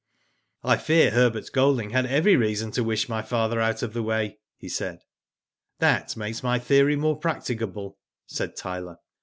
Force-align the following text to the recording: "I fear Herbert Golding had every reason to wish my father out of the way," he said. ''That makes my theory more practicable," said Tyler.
"I 0.73 0.77
fear 0.77 1.11
Herbert 1.11 1.51
Golding 1.53 1.91
had 1.91 2.07
every 2.07 2.35
reason 2.35 2.71
to 2.71 2.83
wish 2.83 3.07
my 3.07 3.21
father 3.21 3.61
out 3.61 3.83
of 3.83 3.93
the 3.93 4.01
way," 4.01 4.39
he 4.57 4.67
said. 4.67 5.03
''That 5.79 6.17
makes 6.17 6.41
my 6.41 6.57
theory 6.57 6.95
more 6.95 7.15
practicable," 7.19 7.99
said 8.25 8.55
Tyler. 8.55 8.97